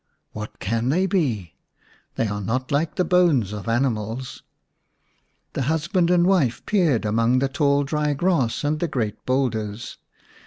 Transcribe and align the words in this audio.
What 0.31 0.57
can 0.57 0.89
they 0.89 1.05
be? 1.05 1.53
They 2.15 2.25
are 2.27 2.41
not 2.41 2.71
like 2.71 2.95
the 2.95 3.05
bones 3.05 3.53
of 3.53 3.67
animals." 3.69 4.41
The 5.53 5.61
husband 5.69 6.09
and 6.09 6.25
wife 6.25 6.65
peered 6.65 7.05
among 7.05 7.37
the 7.37 7.47
tall 7.47 7.83
dry 7.83 8.15
grass 8.15 8.63
and 8.63 8.79
the 8.79 8.87
great 8.87 9.23
boulders. 9.27 9.99